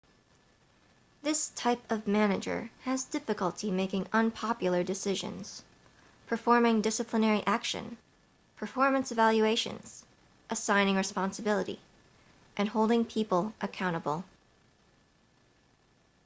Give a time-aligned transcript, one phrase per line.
[1.21, 5.61] this type of manager has difficulty making unpopular decisions
[6.25, 7.95] performing disciplinary action
[8.55, 10.03] performance evaluations
[10.49, 11.79] assigning responsibility
[12.57, 14.25] and holding people accountable